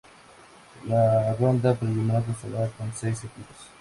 [0.87, 3.55] La ronda preliminar constará con seis equipos.